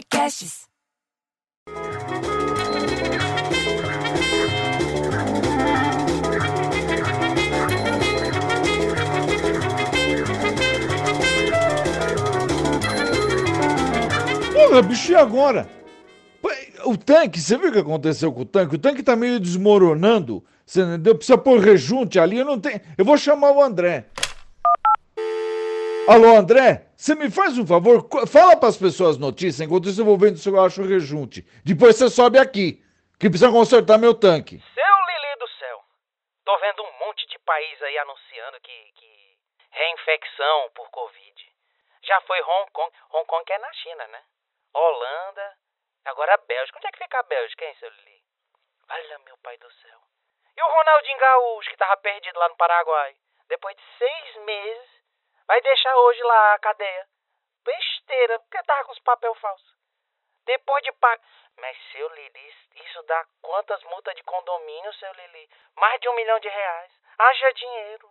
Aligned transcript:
Podcasts. 0.00 0.66
Porra, 14.54 14.82
bicho, 14.82 15.12
e 15.12 15.16
agora? 15.16 15.68
O 16.86 16.96
tanque, 16.96 17.38
você 17.38 17.58
viu 17.58 17.68
o 17.68 17.72
que 17.72 17.78
aconteceu 17.78 18.32
com 18.32 18.40
o 18.40 18.44
tanque? 18.46 18.76
O 18.76 18.78
tanque 18.78 19.02
tá 19.02 19.14
meio 19.14 19.38
desmoronando. 19.38 20.42
Você 20.64 20.80
entendeu? 20.80 21.14
Precisa 21.14 21.36
pôr 21.36 21.60
rejunte 21.60 22.18
ali. 22.18 22.38
Eu 22.38 22.46
não 22.46 22.58
tenho. 22.58 22.80
Eu 22.96 23.04
vou 23.04 23.18
chamar 23.18 23.52
o 23.52 23.62
André. 23.62 24.06
Alô, 26.08 26.36
André? 26.36 26.89
Você 27.00 27.14
me 27.14 27.30
faz 27.30 27.56
um 27.56 27.66
favor? 27.66 28.04
Fala 28.28 28.60
pras 28.60 28.76
pessoas 28.76 29.16
notícias, 29.16 29.64
enquanto 29.64 29.88
isso 29.88 30.02
eu 30.02 30.04
vou 30.04 30.20
vendo 30.20 30.36
se 30.36 30.44
eu 30.44 30.60
acho 30.60 30.84
o 30.84 30.86
rejunte. 30.86 31.40
Depois 31.64 31.96
você 31.96 32.12
sobe 32.12 32.36
aqui, 32.36 32.76
que 33.16 33.32
precisa 33.32 33.48
consertar 33.48 33.96
meu 33.96 34.12
tanque. 34.12 34.60
Seu 34.60 34.96
Lili 35.08 35.34
do 35.40 35.48
céu. 35.56 35.80
Tô 36.44 36.52
vendo 36.58 36.84
um 36.84 36.92
monte 37.00 37.24
de 37.32 37.38
país 37.38 37.80
aí 37.80 37.96
anunciando 38.04 38.60
que, 38.60 38.92
que 39.00 39.10
reinfecção 39.70 40.68
por 40.76 40.90
Covid. 40.90 41.36
Já 42.04 42.20
foi 42.28 42.36
Hong 42.42 42.70
Kong. 42.70 42.92
Hong 43.16 43.24
Kong 43.24 43.44
que 43.46 43.52
é 43.54 43.58
na 43.58 43.72
China, 43.72 44.06
né? 44.08 44.20
Holanda. 44.74 45.56
Agora 46.04 46.36
Bélgica. 46.36 46.76
Onde 46.76 46.86
é 46.86 46.92
que 46.92 47.02
fica 47.02 47.18
a 47.18 47.22
Bélgica, 47.22 47.64
hein, 47.64 47.76
seu 47.80 47.88
Lili? 47.88 48.20
Olha, 48.90 49.18
meu 49.20 49.38
pai 49.38 49.56
do 49.56 49.72
céu. 49.72 49.98
E 50.54 50.62
o 50.62 50.68
Ronaldinho 50.68 51.18
Gaúcho, 51.18 51.70
que 51.70 51.78
tava 51.78 51.96
perdido 51.96 52.38
lá 52.38 52.50
no 52.50 52.56
Paraguai. 52.56 53.16
Depois 53.48 53.74
de 53.74 53.82
seis 53.96 54.44
meses, 54.44 54.99
vai 55.50 55.60
deixar 55.62 55.96
hoje 55.96 56.22
lá 56.22 56.54
a 56.54 56.58
cadeia. 56.60 57.08
Besteira, 57.64 58.38
porque 58.38 58.62
tava 58.62 58.84
com 58.84 58.92
os 58.92 59.00
papel 59.00 59.34
falsos. 59.34 59.74
Depois 60.46 60.80
de 60.84 60.92
pagar. 60.92 61.20
Mas, 61.56 61.76
seu 61.90 62.08
Lili, 62.14 62.54
isso 62.76 63.02
dá 63.02 63.26
quantas 63.42 63.82
multas 63.82 64.14
de 64.14 64.22
condomínio, 64.22 64.94
seu 64.94 65.12
Lili? 65.12 65.50
Mais 65.74 66.00
de 66.00 66.08
um 66.08 66.14
milhão 66.14 66.38
de 66.38 66.48
reais. 66.48 66.92
Haja 67.18 67.52
dinheiro. 67.52 68.08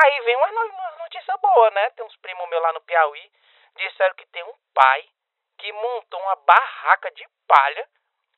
Aí 0.00 0.20
vem 0.20 0.36
uma, 0.36 0.64
uma 0.64 0.90
notícia 0.98 1.36
boa, 1.38 1.70
né? 1.72 1.90
Tem 1.90 2.06
uns 2.06 2.16
primos 2.18 2.48
meus 2.48 2.62
lá 2.62 2.72
no 2.72 2.82
Piauí. 2.82 3.32
Disseram 3.74 4.14
que 4.14 4.26
tem 4.26 4.44
um 4.44 4.54
pai 4.72 5.08
que 5.58 5.72
montou 5.72 6.20
uma 6.20 6.36
barraca 6.36 7.10
de 7.10 7.28
palha 7.48 7.88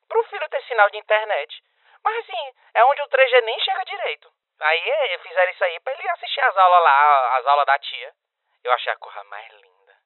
pro 0.07 0.23
filho 0.23 0.49
ter 0.49 0.63
sinal 0.63 0.89
de 0.89 0.97
internet. 0.97 1.63
Mas 2.03 2.17
assim, 2.17 2.55
é 2.73 2.83
onde 2.83 3.01
o 3.03 3.09
3G 3.09 3.43
nem 3.43 3.59
chega 3.59 3.85
direito. 3.85 4.33
Aí 4.59 4.89
eh, 4.89 5.17
fizeram 5.19 5.51
isso 5.51 5.63
aí 5.63 5.79
pra 5.79 5.93
ele 5.93 6.09
assistir 6.09 6.41
as 6.41 6.57
aulas 6.57 6.83
lá, 6.83 7.37
as 7.37 7.45
aulas 7.45 7.65
da 7.65 7.79
tia. 7.79 8.13
Eu 8.63 8.71
achei 8.73 8.91
a 8.91 8.97
coisa 8.97 9.23
mais 9.25 9.51
linda. 9.53 9.97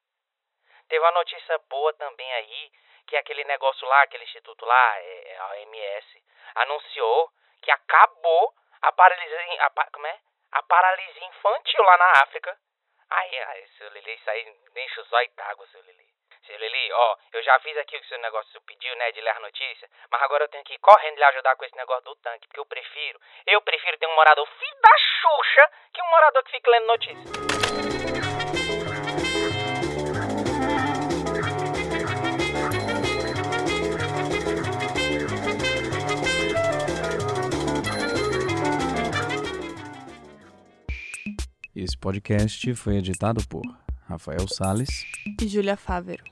Teve 0.88 1.04
uma 1.04 1.12
notícia 1.12 1.58
boa 1.70 1.92
também 1.94 2.32
aí, 2.34 2.72
que 3.06 3.16
aquele 3.16 3.44
negócio 3.44 3.86
lá, 3.88 4.02
aquele 4.02 4.24
instituto 4.24 4.64
lá, 4.64 4.98
é, 4.98 5.32
é 5.32 5.38
a 5.38 5.48
OMS, 5.48 6.24
anunciou 6.56 7.30
que 7.62 7.70
acabou 7.70 8.54
a 8.82 8.92
paralisia, 8.92 9.64
a, 9.64 9.90
como 9.90 10.06
é? 10.06 10.20
A 10.52 10.62
paralisia 10.62 11.26
infantil 11.26 11.82
lá 11.82 11.96
na 11.96 12.10
África. 12.22 12.58
Aí, 13.10 13.38
aí, 13.38 13.68
seu 13.78 13.88
Lili, 13.90 14.14
isso 14.14 14.30
aí 14.30 14.56
enche 14.76 15.00
o 15.00 15.04
zóio 15.04 15.30
d'água, 15.34 15.66
seu 15.68 15.80
Lili. 15.82 16.06
Seu 16.46 16.58
Lili, 16.58 16.92
ó, 16.92 17.16
eu 17.34 17.42
já 17.44 17.56
fiz 17.60 17.76
aqui 17.76 17.96
o 17.96 18.00
que 18.00 18.04
o 18.04 18.08
seu 18.08 18.18
negócio 18.18 18.60
pediu, 18.62 18.96
né, 18.96 19.12
de 19.12 19.20
ler 19.20 19.30
a 19.30 19.40
notícia, 19.40 19.88
mas 20.10 20.22
agora 20.22 20.42
eu 20.42 20.48
tenho 20.48 20.64
que 20.64 20.74
ir 20.74 20.78
correndo 20.78 21.16
lhe 21.16 21.24
ajudar 21.24 21.54
com 21.54 21.64
esse 21.64 21.76
negócio 21.76 22.02
do 22.02 22.16
tanque, 22.16 22.48
porque 22.48 22.58
eu 22.58 22.66
prefiro, 22.66 23.20
eu 23.46 23.60
prefiro 23.62 23.96
ter 23.96 24.08
um 24.08 24.16
morador 24.16 24.44
filho 24.46 24.80
da 24.82 24.98
Xuxa 24.98 25.70
que 25.92 26.02
um 26.02 26.10
morador 26.10 26.42
que 26.42 26.50
fica 26.50 26.70
lendo 26.70 26.86
notícia. 26.86 27.22
Esse 41.74 41.96
podcast 41.96 42.74
foi 42.74 42.96
editado 42.96 43.46
por 43.48 43.62
Rafael 44.08 44.46
Sales 44.48 45.06
e 45.40 45.48
Júlia 45.48 45.76
Fávero. 45.76 46.31